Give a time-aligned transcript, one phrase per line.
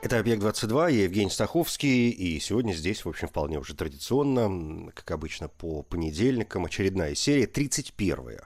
[0.00, 5.48] Это «Объект-22», я Евгений Стаховский, и сегодня здесь, в общем, вполне уже традиционно, как обычно,
[5.48, 8.44] по понедельникам, очередная серия, 31-я.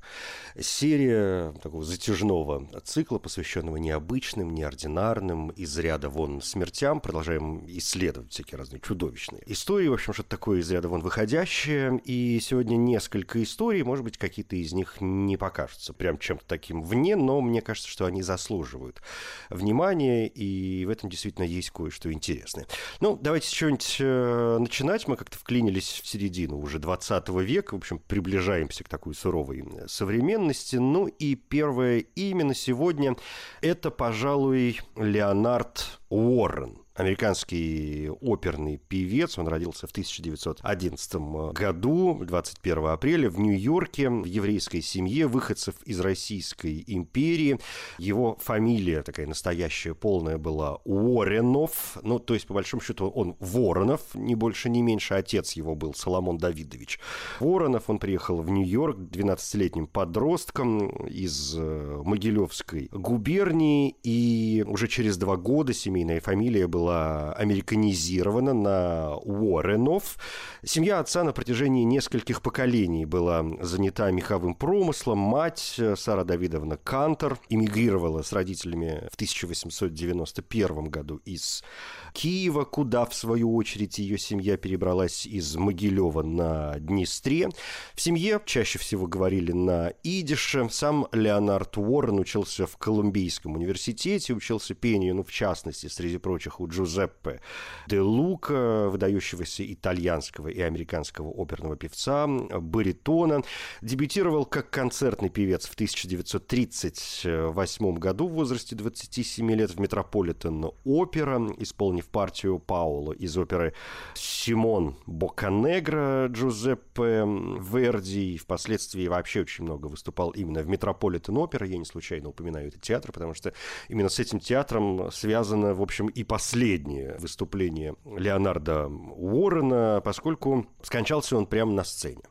[0.63, 7.01] Серия такого затяжного цикла, посвященного необычным, неординарным, из ряда вон смертям.
[7.01, 12.01] Продолжаем исследовать всякие разные чудовищные истории, в общем, что-то такое из ряда вон выходящее.
[12.07, 17.15] И сегодня несколько историй, может быть, какие-то из них не покажутся прям чем-то таким вне,
[17.15, 19.03] но мне кажется, что они заслуживают
[19.51, 22.67] внимания, и в этом действительно действительно есть кое-что интересное.
[23.01, 25.09] Ну, давайте с чего-нибудь э, начинать.
[25.09, 30.77] Мы как-то вклинились в середину уже 20 века, в общем, приближаемся к такой суровой современности.
[30.77, 33.17] Ну и первое имя на сегодня–
[33.61, 39.39] это, пожалуй, Леонард Уоррен американский оперный певец.
[39.39, 41.15] Он родился в 1911
[41.53, 47.59] году, 21 апреля, в Нью-Йорке, в еврейской семье выходцев из Российской империи.
[47.99, 51.99] Его фамилия такая настоящая, полная была Уорренов.
[52.03, 55.15] Ну, то есть, по большому счету, он Воронов, не больше, не меньше.
[55.15, 56.99] Отец его был Соломон Давидович
[57.41, 57.89] Воронов.
[57.89, 63.97] Он приехал в Нью-Йорк 12-летним подростком из э, Могилевской губернии.
[64.03, 70.19] И уже через два года семейная фамилия была была американизирована на Уорренов.
[70.65, 75.19] Семья отца на протяжении нескольких поколений была занята меховым промыслом.
[75.19, 81.65] Мать Сара Давидовна Кантер эмигрировала с родителями в 1891 году из
[82.13, 87.49] Киева, куда, в свою очередь, ее семья перебралась из Могилева на Днестре.
[87.95, 90.69] В семье чаще всего говорили на идише.
[90.71, 96.69] Сам Леонард Уоррен учился в Колумбийском университете, учился пению, ну, в частности, среди прочих, у
[96.69, 97.41] Джузеппе
[97.89, 103.43] де Лука, выдающегося итальянского и американского оперного певца, баритона.
[103.81, 112.09] Дебютировал как концертный певец в 1938 году в возрасте 27 лет в Метрополитен-опера, исполнив в
[112.09, 113.73] партию Пауло из оперы
[114.15, 117.25] «Симон Боканегро» Джузеппе
[117.61, 118.35] Верди.
[118.35, 121.67] И впоследствии вообще очень много выступал именно в Метрополитен-опера.
[121.67, 123.55] Я не случайно упоминаю этот театр, потому что
[123.89, 131.47] именно с этим театром связано, в общем, и последнее выступление Леонарда Уоррена, поскольку скончался он
[131.47, 132.23] прямо на сцене.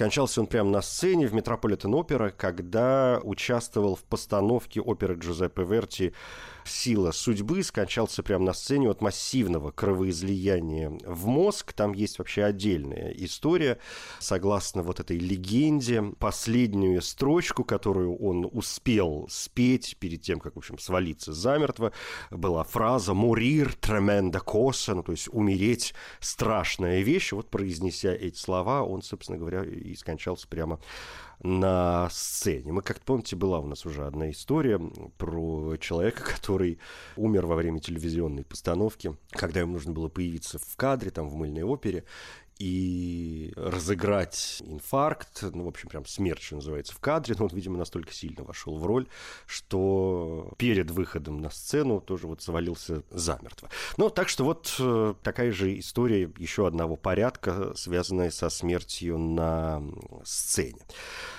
[0.00, 6.14] Скончался он прямо на сцене в Метрополитен опера, когда участвовал в постановке оперы Джузеппе Верти
[6.64, 11.72] сила судьбы скончался прямо на сцене от массивного кровоизлияния в мозг.
[11.72, 13.78] Там есть вообще отдельная история.
[14.18, 20.78] Согласно вот этой легенде, последнюю строчку, которую он успел спеть перед тем, как, в общем,
[20.78, 21.92] свалиться замертво,
[22.30, 27.32] была фраза «мурир тременда коса», ну, то есть «умереть– страшная вещь».
[27.32, 30.80] Вот произнеся эти слова, он, собственно говоря, и скончался прямо
[31.42, 32.72] на сцене.
[32.72, 34.78] Мы, как помните, была у нас уже одна история
[35.16, 36.78] про человека, который
[37.16, 41.62] умер во время телевизионной постановки, когда ему нужно было появиться в кадре, там, в мыльной
[41.62, 42.04] опере,
[42.60, 47.78] и разыграть инфаркт, ну, в общем, прям смерть, что называется, в кадре, но он, видимо,
[47.78, 49.08] настолько сильно вошел в роль,
[49.46, 53.70] что перед выходом на сцену тоже вот завалился замертво.
[53.96, 59.82] Ну, так что вот э, такая же история еще одного порядка, связанная со смертью на
[60.24, 60.82] сцене.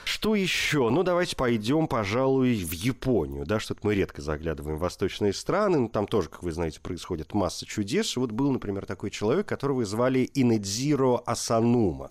[0.05, 0.89] Что еще?
[0.89, 5.87] Ну, давайте пойдем, пожалуй, в Японию, да, что-то мы редко заглядываем в восточные страны, но
[5.87, 8.17] там тоже, как вы знаете, происходит масса чудес.
[8.17, 10.29] Вот был, например, такой человек, которого звали
[11.11, 12.09] Инэдзиро Асанума.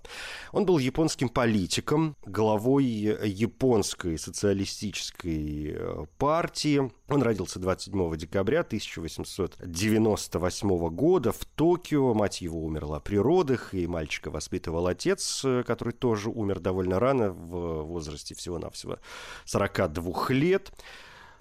[0.53, 6.91] Он был японским политиком, главой японской социалистической э, партии.
[7.09, 12.15] Он родился 27 декабря 1898 года в Токио.
[12.15, 17.30] Мать его умерла при родах, и мальчика воспитывал отец, э, который тоже умер довольно рано,
[17.30, 18.98] в возрасте всего-навсего
[19.45, 20.72] 42 лет.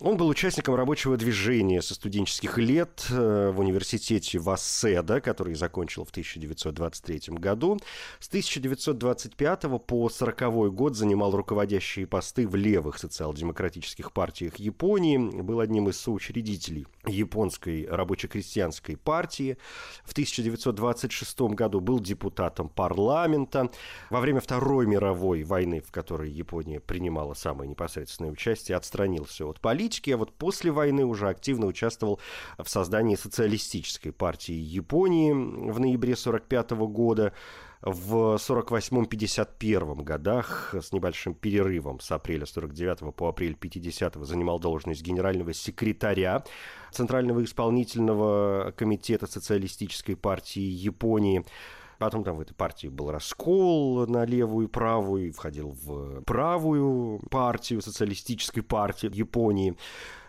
[0.01, 6.11] Он был участником рабочего движения со студенческих лет э, в университете Васседа, который закончил в
[6.11, 7.77] 1923 году.
[8.21, 15.89] С 1925 по 1940 год занимал руководящие посты в левых социал-демократических партиях Японии, был одним
[15.89, 19.57] из соучредителей японской рабоче-крестьянской партии.
[20.05, 23.69] В 1926 году был депутатом парламента.
[24.09, 29.88] Во время Второй мировой войны, в которой Япония принимала самое непосредственное участие, отстранился от политики
[29.89, 32.19] политики, а вот после войны уже активно участвовал
[32.57, 37.33] в создании социалистической партии Японии в ноябре 1945 года
[37.81, 45.53] в 48-51 годах с небольшим перерывом с апреля 49 по апрель 50 занимал должность генерального
[45.53, 46.43] секретаря
[46.91, 51.45] Центрального исполнительного комитета Социалистической партии Японии.
[51.99, 57.81] Потом там в этой партии был раскол на левую и правую, входил в правую партию,
[57.81, 59.75] социалистической партии Японии.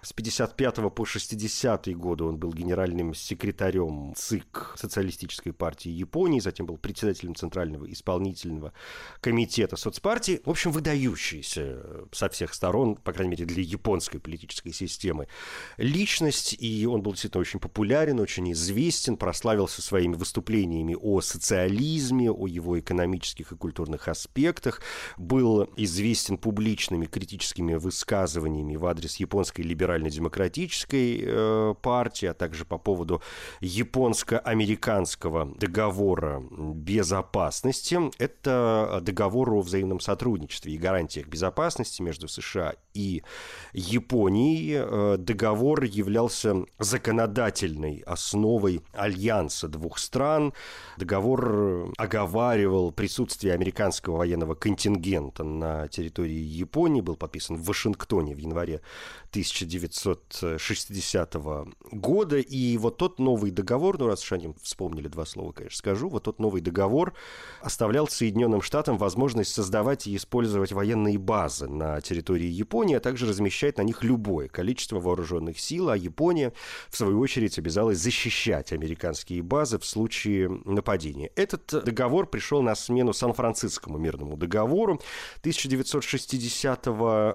[0.03, 6.79] С 55 по 60 годы он был генеральным секретарем ЦИК Социалистической партии Японии, затем был
[6.79, 8.73] председателем Центрального исполнительного
[9.21, 10.41] комитета соцпартии.
[10.47, 11.83] В общем, выдающийся
[12.13, 15.29] со всех сторон, по крайней мере, для японской политической системы
[15.77, 22.47] личность, и он был действительно очень популярен, очень известен, прославился своими выступлениями о социализме, о
[22.47, 24.81] его экономических и культурных аспектах,
[25.19, 32.79] был известен публичными критическими высказываниями в адрес японской либеральной либерально-демократической э, партии, а также по
[32.79, 33.23] поводу
[33.61, 37.99] японско-американского договора безопасности.
[38.19, 43.23] Это договор о взаимном сотрудничестве и гарантиях безопасности между США и
[43.73, 44.77] Японией.
[44.77, 50.53] Э, договор являлся законодательной основой альянса двух стран.
[50.99, 58.81] Договор оговаривал присутствие американского военного контингента на территории Японии, был подписан в Вашингтоне в январе
[59.87, 61.37] 1960
[61.93, 62.39] года.
[62.39, 66.25] И вот тот новый договор, ну раз уж они вспомнили два слова, конечно, скажу, вот
[66.25, 67.15] тот новый договор
[67.63, 73.79] оставлял Соединенным Штатам возможность создавать и использовать военные базы на территории Японии, а также размещать
[73.79, 76.53] на них любое количество вооруженных сил, а Япония,
[76.89, 81.31] в свою очередь, обязалась защищать американские базы в случае нападения.
[81.37, 85.01] Этот договор пришел на смену Сан-Францискому мирному договору
[85.41, 86.87] 1960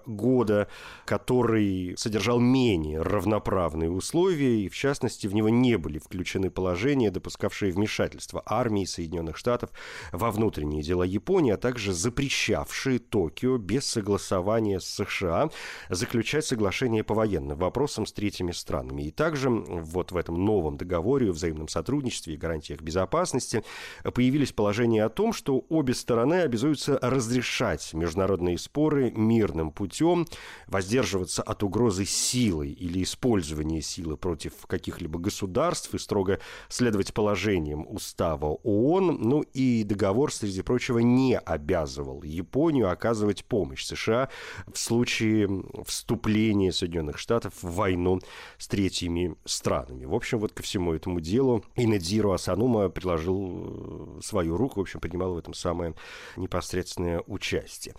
[0.06, 0.68] года,
[1.06, 7.72] который содержал менее равноправные условия, и в частности в него не были включены положения, допускавшие
[7.72, 9.72] вмешательство армии Соединенных Штатов
[10.12, 15.50] во внутренние дела Японии, а также запрещавшие Токио без согласования с США
[15.90, 19.04] заключать соглашение по военным вопросам с третьими странами.
[19.04, 23.64] И также вот в этом новом договоре о взаимном сотрудничестве и гарантиях безопасности
[24.04, 30.26] появились положения о том, что обе стороны обязуются разрешать международные споры мирным путем,
[30.68, 36.40] воздерживаться от угрозы силой или использования силы против каких-либо государств и строго
[36.70, 39.18] следовать положениям устава ООН.
[39.22, 44.30] Ну и договор, среди прочего, не обязывал Японию оказывать помощь США
[44.72, 48.20] в случае вступления Соединенных Штатов в войну
[48.58, 50.06] с третьими странами.
[50.06, 55.00] В общем, вот ко всему этому делу Инедзиро Асанума приложил э, свою руку, в общем,
[55.00, 55.94] принимал в этом самое
[56.38, 57.96] непосредственное участие.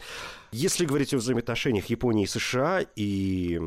[0.52, 3.60] Если говорить о взаимоотношениях Японии и США и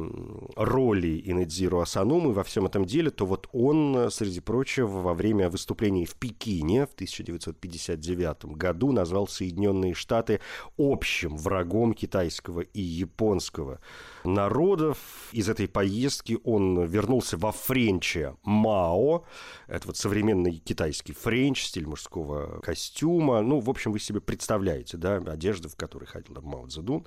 [0.55, 6.05] роли Инедзиро Асанумы во всем этом деле, то вот он, среди прочего, во время выступления
[6.05, 10.39] в Пекине в 1959 году назвал Соединенные Штаты
[10.77, 13.79] общим врагом китайского и японского
[14.23, 14.97] народов.
[15.31, 19.25] Из этой поездки он вернулся во Френче Мао.
[19.67, 23.41] Это вот современный китайский френч, стиль мужского костюма.
[23.41, 27.05] Ну, в общем, вы себе представляете, да, одежда, в которой ходил Мао Цзэдун.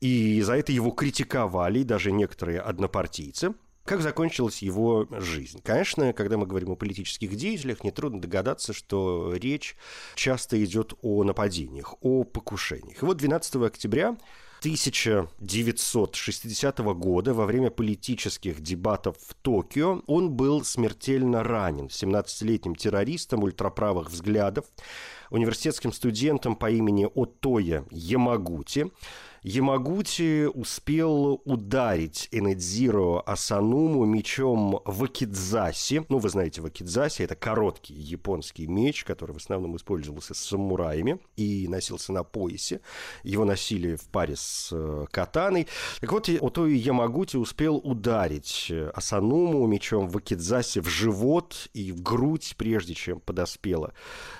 [0.00, 3.54] И за это его критиковали даже некоторые однопартийцы.
[3.84, 5.60] Как закончилась его жизнь?
[5.64, 9.76] Конечно, когда мы говорим о политических деятелях, нетрудно догадаться, что речь
[10.14, 13.02] часто идет о нападениях, о покушениях.
[13.02, 14.16] И вот 12 октября
[14.60, 24.10] 1960 года во время политических дебатов в Токио он был смертельно ранен 17-летним террористом ультраправых
[24.10, 24.66] взглядов,
[25.30, 28.90] университетским студентом по имени Отоя Ямагути.
[29.42, 36.02] Ямагути успел ударить Энедзиро Асануму мечом вакидзаси.
[36.10, 41.68] Ну, вы знаете, вакидзаси– это короткий японский меч, который в основном использовался с самураями и
[41.68, 42.82] носился на поясе.
[43.22, 45.68] Его носили в паре с э, катаной.
[46.02, 52.92] Так вот, Отои Ямагути успел ударить Асануму мечом вакидзаси в живот и в грудь, прежде
[52.92, 53.94] чем подоспела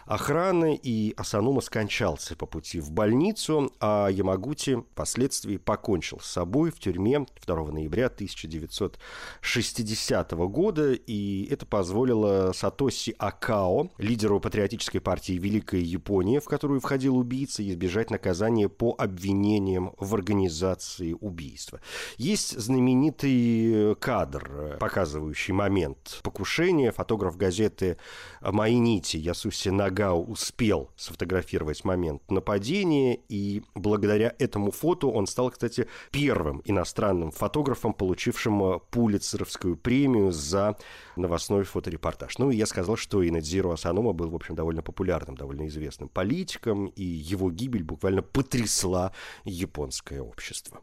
[0.05, 6.79] охрана, и Асанума скончался по пути в больницу, а Ямагути впоследствии покончил с собой в
[6.79, 16.41] тюрьме 2 ноября 1960 года, и это позволило Сатоси Акао, лидеру патриотической партии Великая Япония,
[16.41, 21.81] в которую входил убийца, избежать наказания по обвинениям в организации убийства.
[22.19, 26.93] Есть знаменитый кадр, показывающий момент покушения.
[26.93, 27.97] Фотограф газеты
[28.43, 35.09] Майнити Ясуси Нагао успел сфотографировать момент нападения, и благодаря этому фото фото.
[35.09, 40.77] Он стал, кстати, первым иностранным фотографом, получившим Пулицеровскую премию за
[41.17, 42.39] новостной фоторепортаж.
[42.39, 46.87] Ну, и я сказал, что Инадзиро Асанома был, в общем, довольно популярным, довольно известным политиком,
[46.87, 49.13] и его гибель буквально потрясла
[49.45, 50.81] японское общество.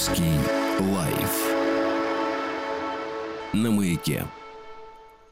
[0.00, 0.32] Стаховский
[0.94, 1.52] лайф
[3.52, 4.26] на маяке.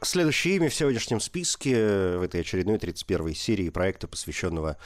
[0.03, 4.77] Следующее имя в сегодняшнем списке в этой очередной 31-й серии проекта, посвященного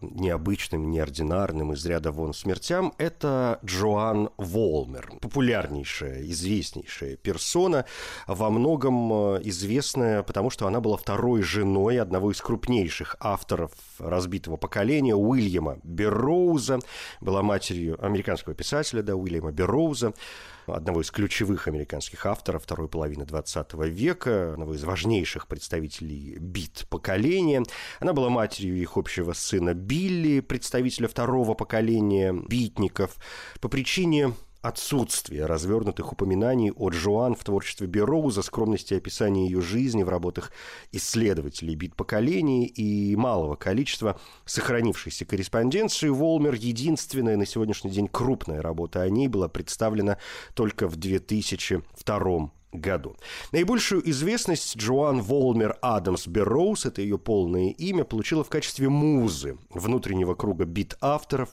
[0.00, 7.84] необычным, неординарным, из ряда вон смертям, это Джоан Волмер, популярнейшая, известнейшая персона,
[8.26, 14.56] во многом э, известная, потому что она была второй женой одного из крупнейших авторов разбитого
[14.56, 16.80] поколения Уильяма Берроуза,
[17.20, 20.12] была матерью американского писателя, да, Уильяма Берроуза,
[20.74, 27.62] одного из ключевых американских авторов второй половины 20 века, одного из важнейших представителей бит поколения.
[28.00, 33.16] Она была матерью их общего сына Билли, представителя второго поколения битников.
[33.60, 40.08] По причине отсутствие развернутых упоминаний о Джоан в творчестве Бероуза, скромности описания ее жизни в
[40.08, 40.52] работах
[40.92, 49.02] исследователей бит поколений и малого количества сохранившейся корреспонденции, Волмер единственная на сегодняшний день крупная работа
[49.02, 50.18] о ней была представлена
[50.54, 53.16] только в 2002 году.
[53.52, 60.34] Наибольшую известность Джоан Волмер Адамс Берроуз, это ее полное имя, получила в качестве музы внутреннего
[60.34, 61.50] круга бит-авторов,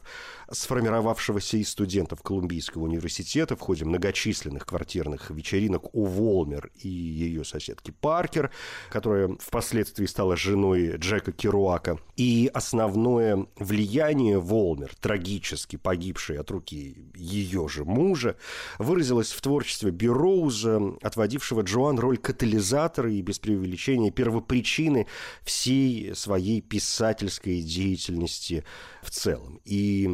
[0.51, 7.91] сформировавшегося из студентов Колумбийского университета в ходе многочисленных квартирных вечеринок у Волмер и ее соседки
[7.91, 8.51] Паркер,
[8.89, 11.99] которая впоследствии стала женой Джека Керуака.
[12.15, 18.35] И основное влияние Волмер, трагически погибшей от руки ее же мужа,
[18.79, 25.07] выразилось в творчестве Берроуза, отводившего Джоан роль катализатора и, без преувеличения, первопричины
[25.43, 28.63] всей своей писательской деятельности
[29.01, 29.59] в целом.
[29.65, 30.07] И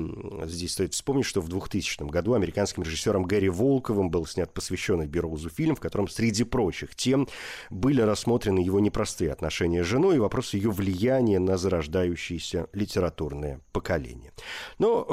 [0.46, 5.50] здесь стоит вспомнить, что в 2000 году американским режиссером Гэри Волковым был снят посвященный Бероузу
[5.50, 7.28] фильм, в котором, среди прочих тем,
[7.70, 14.32] были рассмотрены его непростые отношения с женой и вопрос ее влияния на зарождающееся литературное поколение.
[14.80, 15.06] Но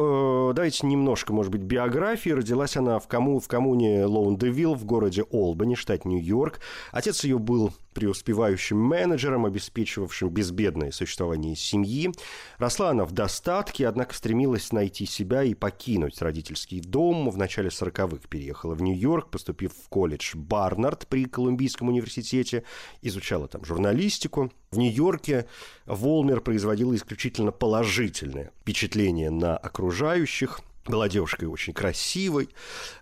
[0.50, 2.31] э, давайте немножко, может быть, биографии.
[2.31, 6.61] Родилась она в, кому, в коммуне Лоун-де-Вилл в городе Олбани, штат Нью-Йорк.
[6.93, 12.12] Отец ее был преуспевающим менеджером, обеспечивавшим безбедное существование семьи.
[12.59, 17.28] Росла она в достатке, однако стремилась найти себя и покинуть родительский дом.
[17.28, 22.62] В начале 40-х переехала в Нью-Йорк, поступив в колледж Барнард при Колумбийском университете,
[23.02, 24.52] изучала там журналистику.
[24.71, 25.47] В Нью-Йорке
[25.85, 32.49] Волмер производила исключительно положительное впечатление на окружающих– была девушкой очень красивой,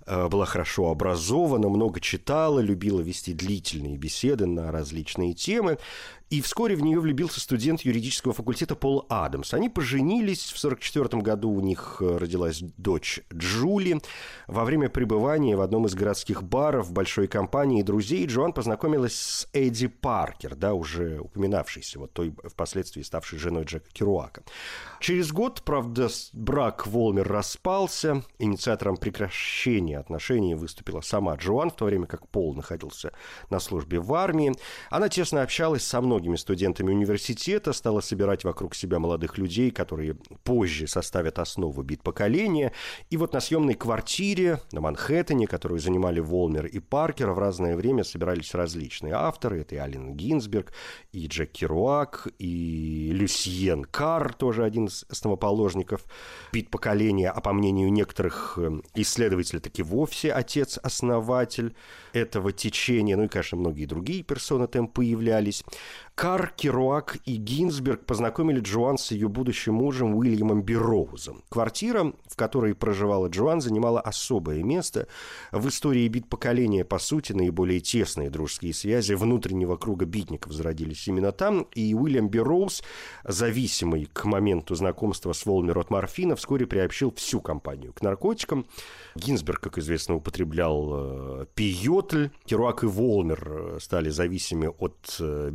[0.06, 5.78] э, была хорошо образована, много читала, любила вести длительные беседы на различные темы.
[6.28, 9.54] И вскоре в нее влюбился студент юридического факультета Пол Адамс.
[9.54, 14.00] Они поженились, в 1944 году у них э, родилась дочь Джули.
[14.48, 19.86] Во время пребывания в одном из городских баров большой компании друзей Джоан познакомилась с Эдди
[19.86, 24.42] Паркер, да, уже упоминавшейся, вот той впоследствии ставшей женой Джека Керуака.
[24.98, 27.28] Через год, правда, брак Волмер
[27.76, 28.22] распался.
[28.38, 33.12] Инициатором прекращения отношений выступила сама Джоан, в то время как Пол находился
[33.50, 34.54] на службе в армии.
[34.90, 40.14] Она тесно общалась со многими студентами университета, стала собирать вокруг себя молодых людей, которые
[40.44, 42.72] позже составят основу бит-поколения.
[43.10, 48.04] И вот на съемной квартире на Манхэттене, которую занимали Волмер и Паркер, в разное время
[48.04, 49.60] собирались различные авторы.
[49.60, 50.72] Это и Ален Гинзберг,
[51.12, 56.04] и Джек Керуак, и Люсьен Карр, тоже один из основоположников
[56.52, 61.74] бит-поколения, а по мнению некоторых э, исследователей, таки вовсе отец-основатель
[62.12, 63.16] этого течения.
[63.16, 65.64] Ну и, конечно, многие другие персоны там появлялись.
[66.16, 71.44] Кар, Керуак и Гинзберг познакомили Джоан с ее будущим мужем Уильямом Бероузом.
[71.50, 75.08] Квартира, в которой проживала Джоан, занимала особое место
[75.52, 76.86] в истории бит поколения.
[76.86, 82.82] По сути, наиболее тесные дружеские связи внутреннего круга битников зародились именно там, и Уильям Бероуз,
[83.22, 88.66] зависимый к моменту знакомства с Волмер от морфина, вскоре приобщил всю компанию к наркотикам.
[89.16, 92.28] Гинзберг, как известно, употреблял э, пиотль.
[92.46, 95.50] Керуак и Волмер э, стали зависимы от э,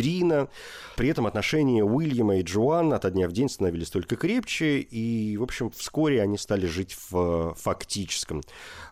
[0.00, 0.48] бензидрина.
[0.96, 5.42] При этом отношения Уильяма и Джоан от дня в день становились только крепче, и, в
[5.42, 8.42] общем, вскоре они стали жить в фактическом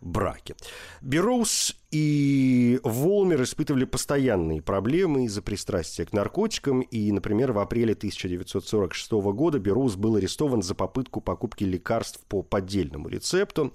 [0.01, 0.55] браке.
[1.03, 6.83] Бероуз И Волмер испытывали постоянные проблемы из-за пристрастия к наркотикам.
[6.83, 13.09] И, например, в апреле 1946 года Берус был арестован за попытку покупки лекарств по поддельному
[13.09, 13.73] рецепту.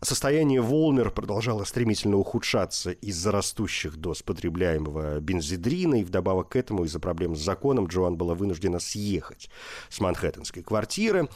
[0.00, 6.00] Состояние Волмер продолжало стремительно ухудшаться из-за растущих доз потребляемого бензидрина.
[6.00, 9.48] И вдобавок к этому, из-за проблем с законом, Джоан была вынуждена съехать
[9.88, 11.28] с манхэттенской квартиры.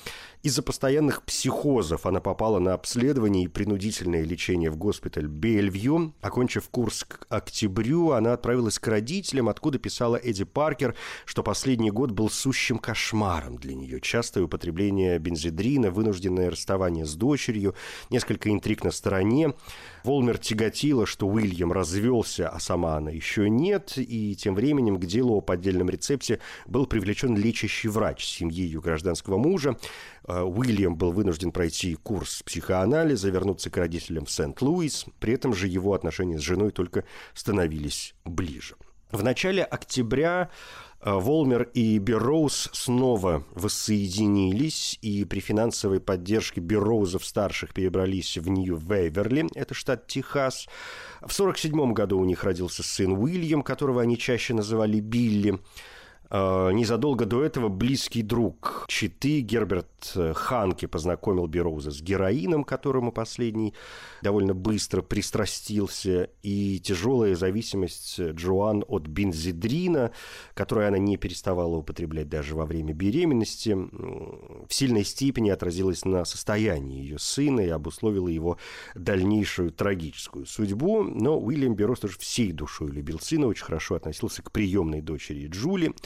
[0.46, 6.14] Из-за постоянных психозов она попала на обследование и принудительное лечение в госпиталь Бельвью.
[6.20, 12.12] Окончив курс к октябрю, она отправилась к родителям, откуда писала Эдди Паркер, что последний год
[12.12, 14.00] был сущим кошмаром для нее.
[14.00, 17.74] Частое употребление бензидрина, вынужденное расставание с дочерью,
[18.10, 19.52] несколько интриг на стороне.
[20.06, 25.36] Волмер тяготила, что Уильям развелся, а сама она еще нет, и тем временем к делу
[25.36, 29.76] о поддельном рецепте был привлечен лечащий врач семьи ее гражданского мужа.
[30.28, 35.06] Э, Уильям был вынужден пройти курс психоанализа, вернуться к родителям в Сент-Луис.
[35.18, 37.02] При этом же его отношения с женой только
[37.34, 38.76] становились ближе.
[39.10, 40.50] В начале октября
[41.14, 50.08] Волмер и Берроуз снова воссоединились, и при финансовой поддержке Берроузов-старших перебрались в Нью-Вейверли, это штат
[50.08, 50.66] Техас.
[51.20, 55.60] В 1947 году у них родился сын Уильям, которого они чаще называли Билли.
[56.28, 63.12] Э, незадолго до этого близкий друг Читы Герберт э, Ханки познакомил Бероуза с героином, которому
[63.12, 63.74] последний
[64.22, 70.10] довольно быстро пристрастился, и тяжелая зависимость Джоан от бензидрина,
[70.54, 77.02] которую она не переставала употреблять даже во время беременности, в сильной степени отразилась на состоянии
[77.02, 78.58] ее сына и обусловила его
[78.94, 81.04] дальнейшую трагическую судьбу.
[81.04, 85.94] Но Уильям Берроуз тоже всей душой любил сына, очень хорошо относился к приемной дочери Джули–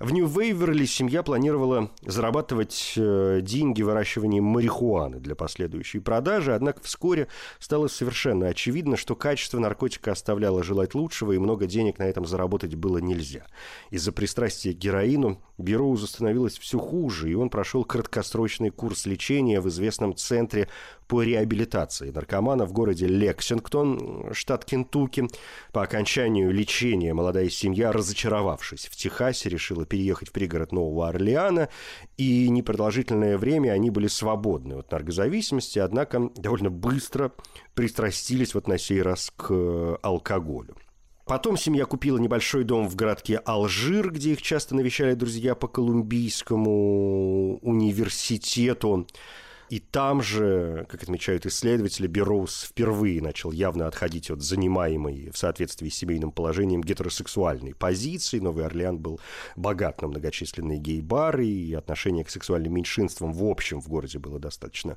[0.00, 7.28] в Нью-Вейверли семья планировала зарабатывать э, деньги выращиванием марихуаны для последующей продажи, однако вскоре
[7.58, 12.74] стало совершенно очевидно, что качество наркотика оставляло желать лучшего, и много денег на этом заработать
[12.76, 13.44] было нельзя.
[13.90, 19.68] Из-за пристрастия к героину Бероузу становилось все хуже, и он прошел краткосрочный курс лечения в
[19.68, 20.68] известном центре
[21.10, 25.28] по реабилитации наркомана в городе Лексингтон, штат Кентукки.
[25.72, 31.68] По окончанию лечения молодая семья, разочаровавшись в Техасе, решила переехать в пригород Нового Орлеана,
[32.16, 37.32] и непродолжительное время они были свободны от наркозависимости, однако довольно быстро
[37.74, 40.76] пристрастились вот на сей раз к алкоголю.
[41.26, 47.58] Потом семья купила небольшой дом в городке Алжир, где их часто навещали друзья по Колумбийскому
[47.58, 49.06] университету.
[49.70, 55.88] И там же, как отмечают исследователи, Берроуз впервые начал явно отходить от занимаемой в соответствии
[55.88, 58.40] с семейным положением гетеросексуальной позиции.
[58.40, 59.20] Новый Орлеан был
[59.54, 64.96] богат на многочисленные гей-бары, и отношение к сексуальным меньшинствам в общем в городе было достаточно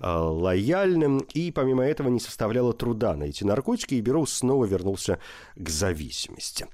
[0.00, 1.18] э, лояльным.
[1.34, 5.18] И помимо этого не составляло труда найти наркотики, и Берроуз снова вернулся
[5.54, 6.66] к зависимости.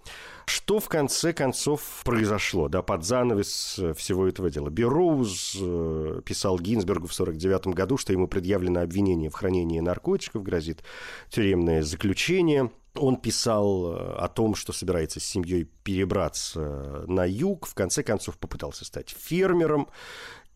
[0.50, 4.68] Что в конце концов произошло, да, под занавес э, всего этого дела?
[4.68, 10.82] Бероуз э, писал Гинзбергу в 49 году, что ему предъявлено обвинение в хранении наркотиков, грозит
[11.28, 12.72] тюремное заключение.
[12.96, 18.36] Он писал э, о том, что собирается с семьей перебраться на юг, в конце концов
[18.36, 19.86] попытался стать фермером,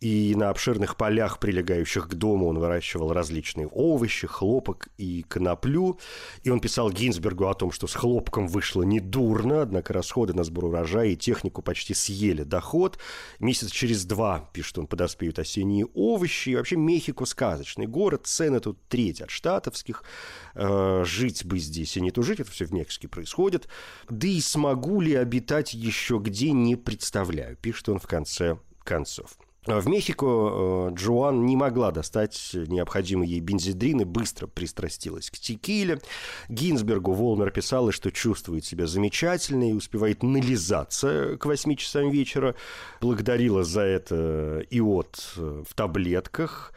[0.00, 5.98] и на обширных полях, прилегающих к дому, он выращивал различные овощи, хлопок и коноплю.
[6.42, 10.66] И он писал Гинзбергу о том, что с хлопком вышло недурно, однако расходы на сбор
[10.66, 12.98] урожая и технику почти съели доход.
[13.38, 16.50] Месяц через два, пишет он, подоспеют осенние овощи.
[16.50, 20.04] И вообще Мехико сказочный город, цены тут треть от штатовских.
[20.54, 23.68] Э, жить бы здесь и не тужить, это все в Мексике происходит.
[24.10, 29.38] Да и смогу ли обитать еще где, не представляю, пишет он в конце концов.
[29.66, 36.00] В Мехико э, Джоан не могла достать необходимый ей бензидрин и быстро пристрастилась к текиле.
[36.48, 42.54] Гинзбергу Волмер писала, что чувствует себя замечательно и успевает нализаться к 8 часам вечера.
[43.00, 46.74] Благодарила за это иод в таблетках.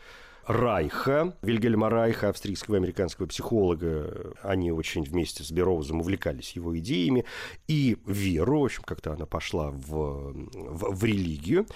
[0.48, 4.34] Райха, Вильгельма Райха, австрийского и американского психолога.
[4.42, 7.26] Они очень вместе с Бероузом увлекались его идеями.
[7.68, 11.68] И веру, в общем, как-то она пошла в, в, в религию.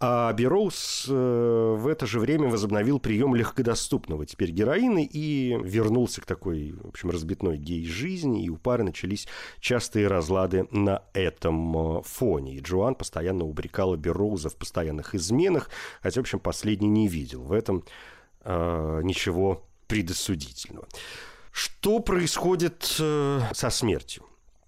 [0.00, 6.26] А Бероуз э, в это же время возобновил прием легкодоступного теперь героина и вернулся к
[6.26, 9.26] такой, в общем, разбитной гей-жизни, и у пары начались
[9.58, 12.56] частые разлады на этом э, фоне.
[12.56, 15.68] И Джоан постоянно упрекала Бероуза в постоянных изменах,
[16.00, 17.82] хотя, в общем, последний не видел в этом
[18.44, 20.86] э, ничего предосудительного.
[21.52, 24.24] Что происходит э, со смертью?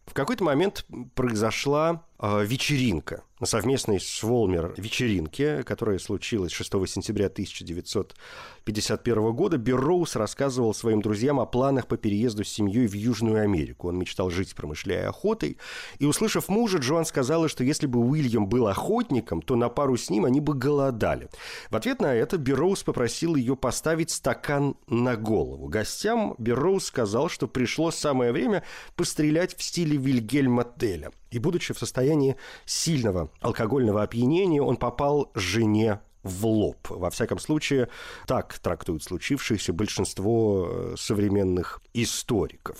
[0.06, 7.26] В какой-то момент произошла э, вечеринка на совместной с Волмер вечеринке, которая случилась 6 сентября
[7.26, 13.88] 1951 года, Берроуз рассказывал своим друзьям о планах по переезду с семьей в Южную Америку.
[13.88, 15.56] Он мечтал жить, промышляя охотой.
[15.98, 20.10] И, услышав мужа, Джоан сказала, что если бы Уильям был охотником, то на пару с
[20.10, 21.30] ним они бы голодали.
[21.70, 25.66] В ответ на это Берроуз попросил ее поставить стакан на голову.
[25.68, 28.64] Гостям Берроуз сказал, что пришло самое время
[28.96, 31.10] пострелять в стиле Вильгельма Теля.
[31.30, 36.88] И, будучи в состоянии сильного алкогольного опьянения, он попал жене в лоб.
[36.88, 37.88] Во всяком случае,
[38.26, 42.78] так трактуют случившееся большинство э, современных историков.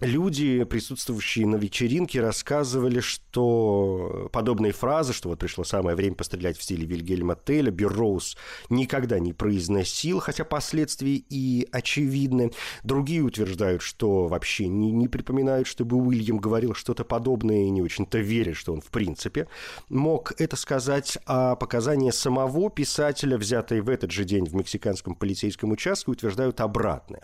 [0.00, 6.62] Люди, присутствующие на вечеринке, рассказывали, что подобные фразы, что вот пришло самое время пострелять в
[6.62, 8.36] стиле Вильгельма Теля, Берроуз
[8.68, 12.52] никогда не произносил, хотя последствия и очевидны.
[12.84, 18.18] Другие утверждают, что вообще не, не припоминают, чтобы Уильям говорил что-то подобное и не очень-то
[18.18, 19.48] верят, что он в принципе
[19.88, 25.70] мог это сказать, а показания самого писателя, взятые в этот же день в мексиканском полицейском
[25.70, 27.22] участке, утверждают обратное.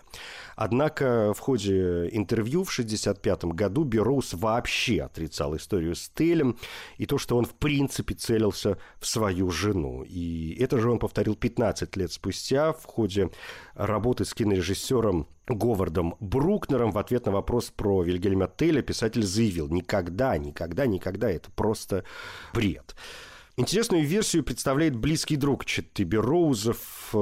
[0.55, 6.57] Однако в ходе интервью в 1965 году Берроуз вообще отрицал историю с Телем
[6.97, 10.03] и то, что он в принципе целился в свою жену.
[10.03, 13.29] И это же он повторил 15 лет спустя в ходе
[13.75, 20.37] работы с кинорежиссером Говардом Брукнером в ответ на вопрос про Вильгельма Теля писатель заявил «Никогда,
[20.37, 22.05] никогда, никогда, это просто
[22.53, 22.95] бред».
[23.55, 27.17] Интересную версию представляет близкий друг Четтеби Роузов э,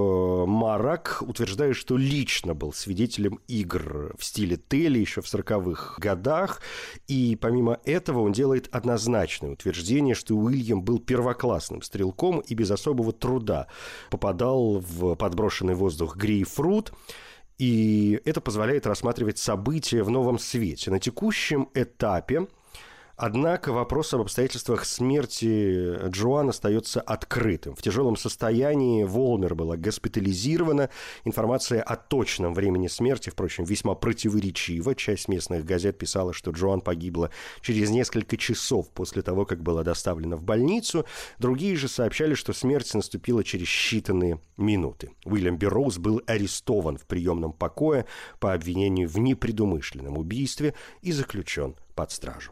[0.48, 6.62] Марак, утверждая, что лично был свидетелем игр в стиле Телли еще в 40-х годах.
[7.10, 13.12] И помимо этого он делает однозначное утверждение, что Уильям был первоклассным стрелком и без особого
[13.12, 13.67] труда
[14.10, 16.94] попадал в подброшенный воздух грейпфрут.
[17.58, 20.91] И это позволяет рассматривать события в новом свете.
[20.91, 22.48] На текущем этапе
[23.23, 27.75] Однако вопрос об обстоятельствах смерти Джоан остается открытым.
[27.75, 30.89] В тяжелом состоянии Волмер была госпитализирована.
[31.23, 34.95] Информация о точном времени смерти, впрочем, весьма противоречива.
[34.95, 37.29] Часть местных газет писала, что Джоан погибла
[37.62, 41.05] через несколько часов после того, как была доставлена в больницу.
[41.38, 45.12] Другие же сообщали, что смерть наступила через считанные минуты.
[45.25, 48.07] Уильям Берроуз был арестован в приемном покое
[48.39, 52.51] по обвинению в непредумышленном убийстве и заключен под стражу.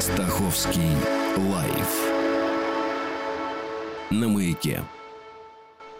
[0.00, 0.96] Стаховский
[1.36, 1.90] лайф
[4.10, 4.82] на маяке.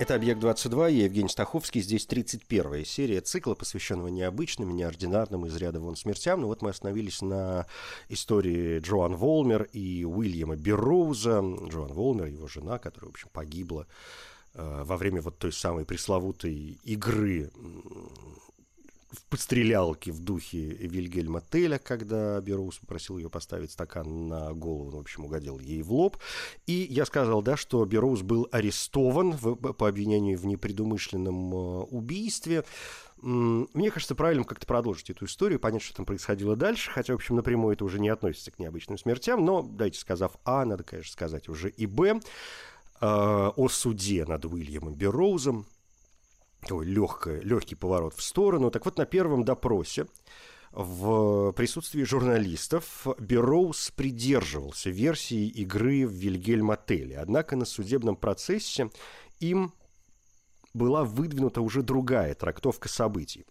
[0.02, 1.80] Это «Объект-22», я Евгений Стаховский.
[1.80, 6.40] Здесь 31-я серия цикла, посвященного необычным, неординарным, из ряда вон смертям.
[6.40, 7.66] Ну вот мы остановились на
[8.08, 11.40] истории Джоан Волмер и Уильяма Берроуза.
[11.68, 13.86] Джоан Волмер, его жена, которая, в общем, погибла
[14.54, 17.52] э, во время вот той самой пресловутой игры
[19.12, 24.96] в подстрелялке в духе Вильгельма Теля, когда Бероус попросил ее поставить стакан на голову, ну,
[24.98, 26.16] в общем, угодил ей в лоб.
[26.66, 32.64] И я сказал, да, что Бероус был арестован в, по обвинению в непредумышленном э, убийстве.
[33.20, 37.36] Мне кажется, правильным как-то продолжить эту историю, понять, что там происходило дальше, хотя, в общем,
[37.36, 41.48] напрямую это уже не относится к необычным смертям, но, дайте сказав А, надо, конечно, сказать
[41.48, 42.20] уже и Б, э,
[43.00, 45.66] о суде над Уильямом Бероузом,
[46.62, 48.70] такой легкий, легкий поворот в сторону.
[48.70, 50.06] Так вот, на первом допросе
[50.70, 57.18] в присутствии журналистов Берроуз придерживался версии игры в Вильгельм-отеле.
[57.18, 58.90] Однако на судебном процессе
[59.38, 59.72] им
[60.72, 63.44] была выдвинута уже другая трактовка событий.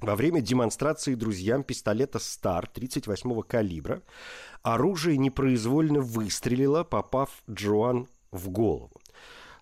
[0.00, 4.02] Во время демонстрации друзьям пистолета «Стар» 38-го калибра
[4.62, 8.92] оружие непроизвольно выстрелило, попав Джоан в голову.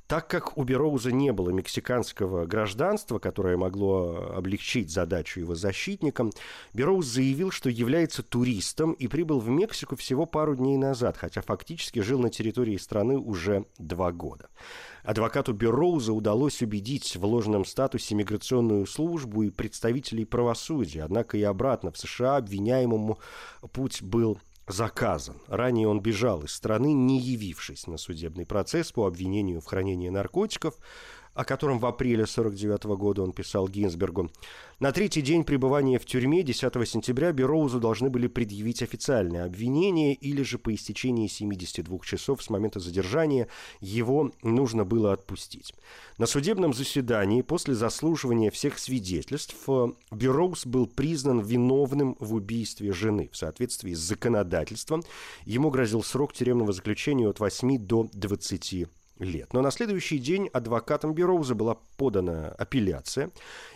[0.06, 6.30] Так как у Бероуза не было мексиканского гражданства, которое могло облегчить задачу его защитникам,
[6.72, 12.00] Бероуз заявил, что является туристом и прибыл в Мексику всего пару дней назад, хотя фактически
[12.00, 14.48] жил на территории страны уже два года.
[15.02, 21.90] Адвокату Берроуза удалось убедить в ложном статусе миграционную службу и представителей правосудия, однако и обратно
[21.90, 23.18] в США обвиняемому
[23.72, 25.36] путь был заказан.
[25.46, 30.74] Ранее он бежал из страны, не явившись на судебный процесс по обвинению в хранении наркотиков.
[31.36, 34.30] О котором в апреле 1949 года он писал Гинзбергу.
[34.80, 40.42] На третий день пребывания в тюрьме 10 сентября Бероузу должны были предъявить официальное обвинение или
[40.42, 43.48] же по истечении 72 часов с момента задержания
[43.80, 45.74] его нужно было отпустить.
[46.16, 49.56] На судебном заседании после заслуживания всех свидетельств
[50.10, 55.02] Бероуз был признан виновным в убийстве жены в соответствии с законодательством.
[55.44, 58.86] Ему грозил срок тюремного заключения от 8 до 20
[59.18, 59.52] лет.
[59.52, 63.30] Но на следующий день адвокатом Бероуза была подана апелляция,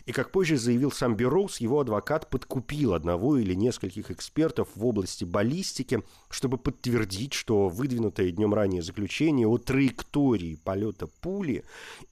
[0.07, 5.25] и, как позже заявил сам Бероуз, его адвокат подкупил одного или нескольких экспертов в области
[5.25, 11.65] баллистики, чтобы подтвердить, что выдвинутое днем ранее заключение о траектории полета пули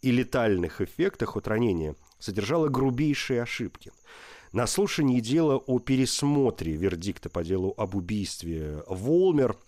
[0.03, 3.93] и летальных эффектах от ранения содержало грубейшие ошибки.
[4.53, 9.57] На слушании дела о пересмотре вердикта по делу об убийстве Волмер–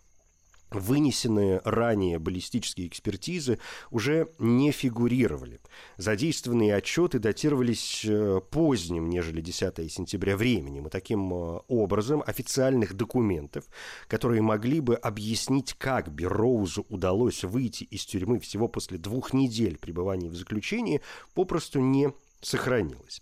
[0.71, 3.59] вынесенные ранее баллистические экспертизы
[3.91, 5.61] уже не фигурировали.
[5.97, 13.65] Задействованные отчеты датировались э, поздним, нежели 10 сентября временем, и таким э, образом официальных документов,
[14.09, 20.31] которые могли бы объяснить, как Берроузу удалось выйти из тюрьмы всего после двух недель пребывания
[20.31, 21.01] в заключении,
[21.35, 23.21] попросту не сохранилось.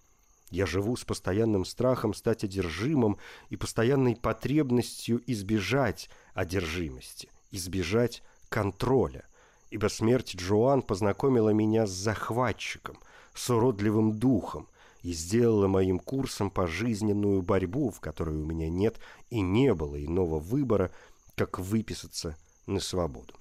[0.50, 3.18] Я живу с постоянным страхом стать одержимым
[3.50, 9.26] и постоянной потребностью избежать одержимости, избежать контроля,
[9.70, 12.98] ибо смерть Джоан познакомила меня с захватчиком,
[13.36, 14.68] с уродливым духом–
[15.08, 20.38] и сделала моим курсом пожизненную борьбу, в которой у меня нет и не было иного
[20.38, 20.92] выбора,
[21.36, 23.34] как выписаться на свободу.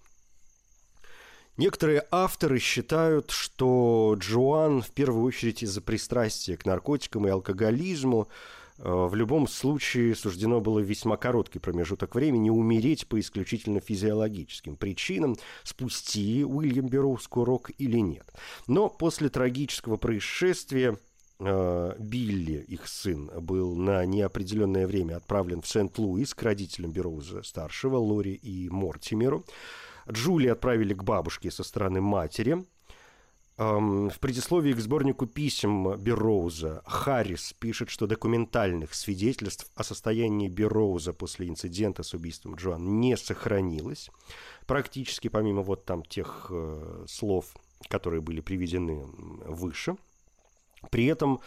[1.56, 8.28] Некоторые авторы считают, что Джоан в первую очередь из-за пристрастия к наркотикам и алкоголизму
[8.78, 15.34] э, в любом случае суждено было весьма короткий промежуток времени умереть по исключительно физиологическим причинам,
[15.64, 18.32] спусти Уильям Берроуз курок или нет.
[18.68, 20.96] Но после трагического происшествия
[21.38, 28.32] Билли, их сын, был на неопределенное время отправлен в Сент-Луис к родителям Бероуза старшего, Лори
[28.32, 29.44] и Мортимеру.
[30.10, 32.64] Джули отправили к бабушке со стороны матери.
[33.58, 41.12] Эм, в предисловии к сборнику писем Берроуза Харрис пишет, что документальных свидетельств о состоянии Берроуза
[41.12, 44.10] после инцидента с убийством Джоан не сохранилось.
[44.66, 47.54] Практически помимо вот там тех э, слов,
[47.88, 49.04] которые были приведены
[49.46, 49.96] выше–
[50.90, 51.40] при этом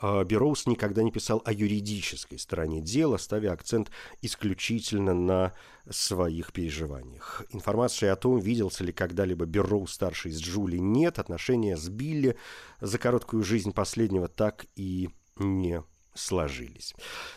[0.00, 3.90] а, Бероуз никогда не писал о юридической стороне дела, ставя акцент
[4.22, 5.52] исключительно на
[5.88, 7.44] своих переживаниях.
[7.50, 11.18] Информации о том, виделся ли когда-либо Берроуз старший с Джули, нет.
[11.18, 12.36] Отношения с Билли
[12.80, 15.82] за короткую жизнь последнего так и не
[16.14, 16.94] сложились.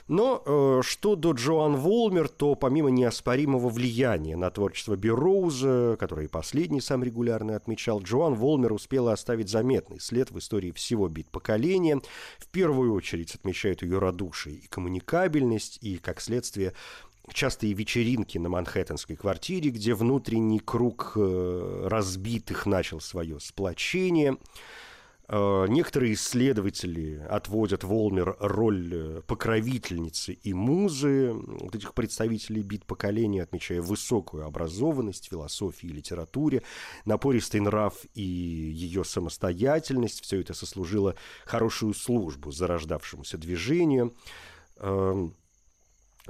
[0.08, 6.30] Но э, что до Джоан Волмер, то помимо неоспоримого влияния на творчество Берроуза, которое и
[6.30, 12.02] последний сам регулярно отмечал, Джоан Волмер успела оставить заметный след в истории всего бит-поколения.
[12.40, 16.74] В первую очередь отмечают ее радушие и коммуникабельность, и, как следствие,
[17.32, 24.38] частые вечеринки на манхэттенской квартире, где внутренний круг э, разбитых начал свое сплочение–
[25.68, 33.82] некоторые исследователи отводят Волмер роль э, покровительницы и музы вот этих представителей бит поколения, отмечая
[33.82, 36.62] высокую образованность философии и литературе,
[37.06, 40.22] напористый нрав и ее самостоятельность.
[40.22, 41.16] Все это сослужило
[41.46, 44.14] хорошую службу зарождавшемуся движению.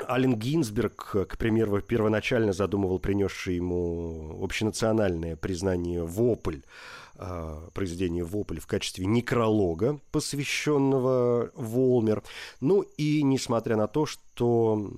[0.01, 6.61] Ален Гинзберг, к примеру, первоначально задумывал принесший ему общенациональное признание «Вопль»,
[7.15, 12.23] э, произведение «Вопль» в качестве некролога, посвященного Волмер.
[12.59, 14.91] Ну и несмотря на то, что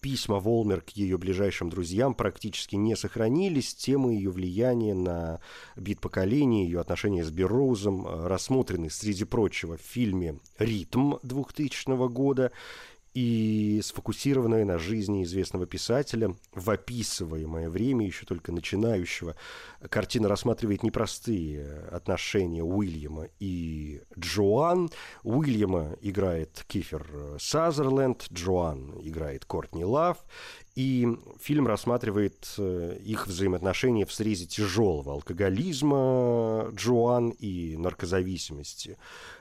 [0.00, 5.40] письма Волмер к ее ближайшим друзьям практически не сохранились, темы ее влияния на
[5.76, 12.50] бит поколения, ее отношения с Берроузом э, рассмотрены, среди прочего, в фильме «Ритм» 2000 года
[13.14, 19.36] и сфокусированная на жизни известного писателя, в описываемое время, еще только начинающего,
[19.90, 24.90] картина рассматривает непростые отношения Уильяма и Джоан.
[25.24, 30.24] Уильяма играет Кифер Сазерленд, Джоан играет Кортни Лав,
[30.74, 31.06] и
[31.38, 38.96] фильм рассматривает э, их взаимоотношения в срезе тяжелого алкоголизма Джоан и наркозависимости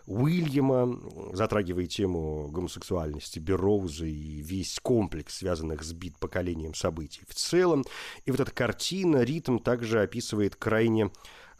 [0.07, 0.99] Уильяма,
[1.33, 7.85] затрагивая тему гомосексуальности Берроуза и весь комплекс связанных с бит поколением событий в целом.
[8.25, 11.11] И вот эта картина, ритм также описывает крайне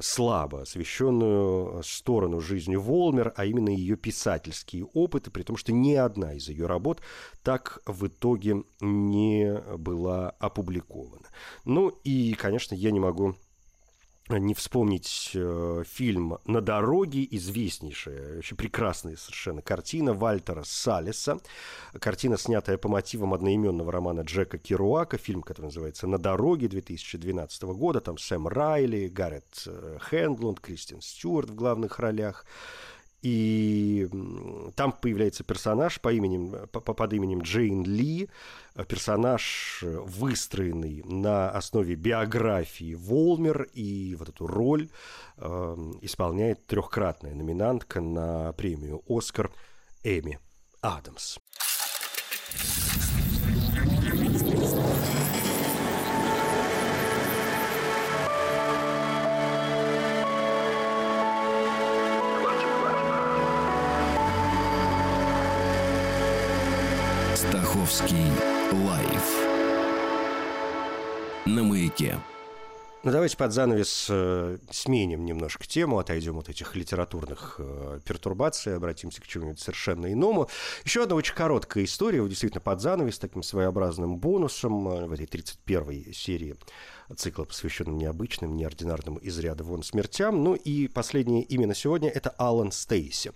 [0.02, 6.34] слабо освещенную сторону жизни Волмер, а именно ее писательские опыты, при том, что ни одна
[6.34, 7.02] из ее работ
[7.44, 11.28] так в итоге не была опубликована.
[11.66, 13.36] Ну и, конечно, я не могу
[14.30, 21.40] не вспомнить э, фильм «На дороге», известнейшая, очень прекрасная совершенно картина Вальтера Салиса.
[22.00, 28.00] Картина, снятая по мотивам одноименного романа Джека Керуака, фильм, который называется «На дороге» 2012 года.
[28.00, 32.46] Там Сэм Райли, Гаррет э, Хендлунд, Кристин Стюарт в главных ролях.
[33.22, 34.10] И
[34.76, 38.30] там появляется персонаж по именем, по, под именем Джейн Ли,
[38.88, 44.90] персонаж, выстроенный на основе биографии Волмер, и вот эту роль
[45.38, 49.52] э, исполняет трехкратная номинантка на премию «Оскар»
[50.04, 50.40] Эми
[50.82, 51.38] Адамс.
[71.46, 72.18] На маяке.
[73.04, 79.24] Ну, давайте под занавес э, сменим немножко тему, отойдем от этих литературных э, пертурбаций, обратимся
[79.24, 80.50] к чему-нибудь совершенно иному.
[80.86, 86.14] Еще одна очень короткая история, действительно под занавес, таким своеобразным бонусом э, в этой 31-й
[86.14, 86.56] серии
[87.18, 90.44] цикла, посвященном необычным, неординарным из ряда вон смертям.
[90.44, 93.32] Ну и последнее именно сегодня– это Алан Стейси.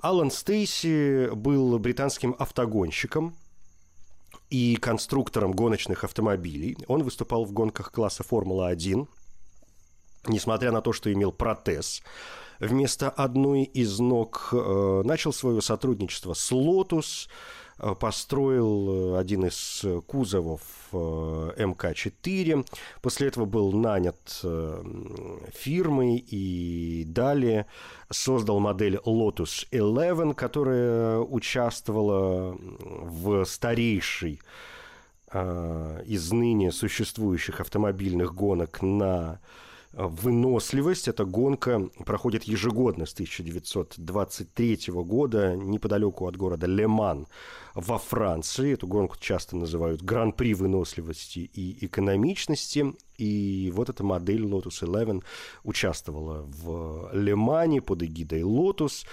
[0.00, 3.36] Алан Стейси был британским автогонщиком,
[4.50, 6.76] и конструктором гоночных автомобилей.
[6.88, 9.06] Он выступал в гонках класса Формула-1,
[10.26, 12.02] несмотря на то, что имел протез.
[12.58, 17.28] Вместо одной из ног э, начал свое сотрудничество с Lotus,
[17.82, 20.60] Э, построил э, один из кузовов
[20.92, 20.96] э,
[21.56, 22.66] МК-4.
[23.00, 24.44] После этого был нанят
[25.52, 27.66] фирмой и далее
[28.10, 34.40] создал модель Lotus 11, которая участвовала в старейшей
[35.32, 39.38] из ныне существующих автомобильных гонок на
[39.92, 41.08] выносливость.
[41.08, 47.26] Эта гонка проходит ежегодно с 1923 года неподалеку от города Леман
[47.74, 48.74] во Франции.
[48.74, 52.94] Эту гонку часто называют гран-при выносливости и экономичности.
[53.18, 55.22] И вот эта модель Lotus 11
[55.64, 59.04] участвовала в Лемане под эгидой Lotus.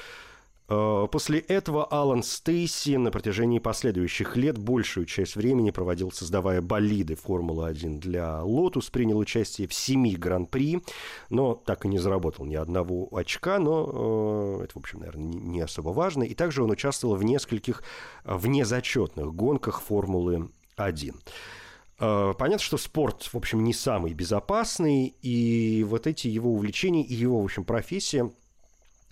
[0.69, 7.15] Э, после этого Алан Стейси на протяжении последующих лет большую часть времени проводил, создавая болиды
[7.15, 10.81] Формулы-1 для Lotus, принял участие в семи гран-при,
[11.29, 15.61] но так и не заработал ни одного очка, но э, это, в общем, наверное, не
[15.61, 16.23] особо важно.
[16.23, 17.81] И также он участвовал в нескольких
[18.23, 21.15] э, внезачетных гонках Формулы-1.
[21.99, 27.41] Понятно, что спорт, в общем, не самый безопасный, и вот эти его увлечения и его,
[27.41, 28.31] в общем, профессия–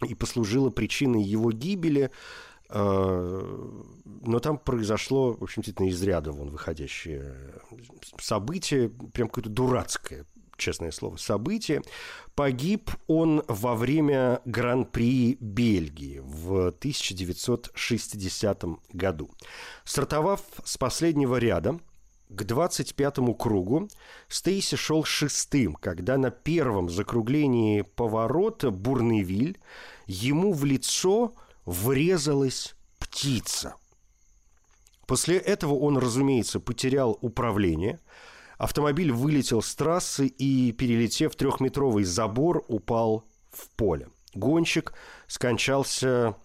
[0.05, 2.11] и послужило причиной его гибели.
[2.69, 3.71] А,
[4.05, 7.35] но там произошло, в общем, действительно из ряда вон выходящее
[8.19, 10.25] событие, прям какое-то дурацкое,
[10.57, 11.81] честное слово, событие.
[12.33, 18.63] Погиб он во время Гран-при Бельгии в 1960
[18.93, 19.31] году.
[19.83, 21.79] Стартовав с последнего ряда,
[22.29, 23.87] к 25-му кругу
[24.27, 29.59] Стейси шел шестым, когда на первом закруглении поворота Бурневиль
[30.07, 33.75] ему в лицо врезалась птица.
[35.07, 37.99] После этого он, разумеется, потерял управление.
[38.57, 44.09] Автомобиль вылетел с трассы и, перелетев трехметровый забор, упал в поле.
[44.33, 44.93] Гонщик
[45.27, 46.35] скончался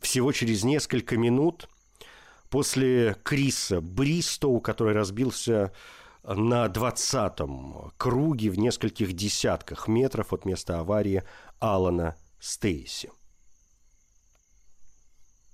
[0.00, 1.68] всего через несколько минут–
[2.50, 5.72] После Криса Бристоу, который разбился
[6.24, 11.22] на 20-м круге в нескольких десятках метров от места аварии
[11.58, 13.10] Алана Стейси.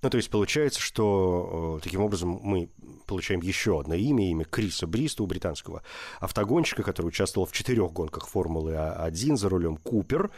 [0.05, 2.69] Ну, то есть получается, что э, таким образом мы
[3.07, 5.83] получаем еще одно имя, имя Криса Бриста, британского
[6.21, 10.31] автогонщика, который участвовал в четырех гонках Формулы-1 за рулем Купер.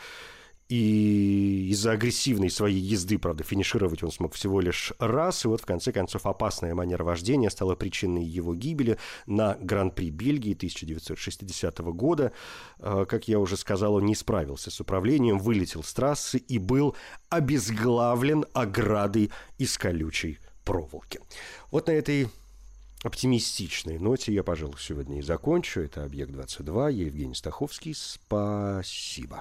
[0.68, 5.44] И из-за агрессивной своей езды, правда, финишировать он смог всего лишь раз.
[5.44, 10.54] И вот, в конце концов, опасная манера вождения стала причиной его гибели на Гран-при Бельгии
[10.54, 12.32] 1960 года.
[12.78, 16.96] Э, как я уже сказал, он не справился с управлением, вылетел с трассы и был
[17.28, 21.20] обезглавлен оградой из колючей проволоки.
[21.70, 22.28] Вот на этой
[23.04, 25.80] оптимистичной ноте я, пожалуй, сегодня и закончу.
[25.80, 26.92] Это «Объект-22».
[26.92, 27.94] Я Евгений Стаховский.
[27.94, 29.40] Спасибо.